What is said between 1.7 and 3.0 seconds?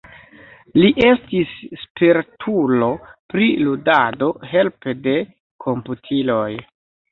spertulo